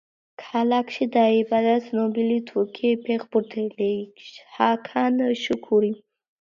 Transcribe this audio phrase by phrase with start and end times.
[0.43, 3.93] ქალაქში დაიბადა ცნობილი თურქი ფეხბურთელი
[4.59, 5.97] ჰაქან შუქური.